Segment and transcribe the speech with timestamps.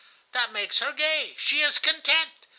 [0.31, 2.31] That makes her gay, she is content.